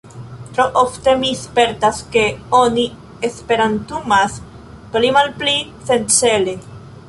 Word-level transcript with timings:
Tro 0.53 0.63
ofte, 0.79 1.11
mi 1.23 1.29
spertas 1.41 1.99
ke 2.15 2.23
oni 2.61 2.85
esperantumas 3.29 4.41
pli-malpli 4.97 5.57
sencele. 5.93 6.61